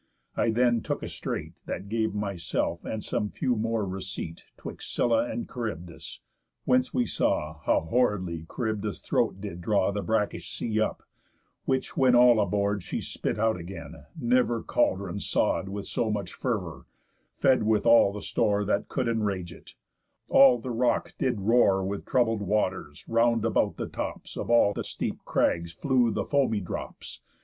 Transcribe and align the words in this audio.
I 0.35 0.49
then 0.49 0.81
took 0.81 1.03
a 1.03 1.07
strait 1.07 1.61
That 1.67 1.87
gave 1.87 2.15
myself, 2.15 2.83
and 2.83 3.03
some 3.03 3.29
few 3.29 3.55
more, 3.55 3.85
receit 3.85 4.45
'Twixt 4.57 4.91
Scylla 4.91 5.29
and 5.29 5.47
Charybdis; 5.47 6.21
whence 6.65 6.91
we 6.91 7.05
saw 7.05 7.59
How 7.65 7.81
horridly 7.81 8.47
Charybdis' 8.51 9.01
throat 9.01 9.39
did 9.39 9.61
draw 9.61 9.91
The 9.91 10.01
brackish 10.01 10.51
sea 10.53 10.81
up, 10.81 11.03
which 11.65 11.95
when 11.95 12.15
all 12.15 12.39
aboard 12.39 12.81
She 12.81 12.99
spit 12.99 13.37
again 13.37 13.93
out, 13.95 14.05
never 14.19 14.63
caldron 14.63 15.19
sod 15.19 15.69
With 15.69 15.85
so 15.85 16.09
much 16.09 16.33
fervour, 16.33 16.87
fed 17.35 17.61
with 17.61 17.85
all 17.85 18.11
the 18.11 18.23
store 18.23 18.65
That 18.65 18.89
could 18.89 19.07
enrage 19.07 19.53
it; 19.53 19.75
all 20.29 20.57
the 20.57 20.71
rock 20.71 21.13
did 21.19 21.41
roar 21.41 21.85
With 21.85 22.05
troubled 22.07 22.41
waters; 22.41 23.05
round 23.07 23.45
about 23.45 23.77
the 23.77 23.85
tops 23.87 24.35
Of 24.35 24.49
all 24.49 24.73
the 24.73 24.83
steep 24.83 25.19
crags 25.25 25.71
flew 25.71 26.09
the 26.09 26.25
foamy 26.25 26.59
drops. 26.59 27.21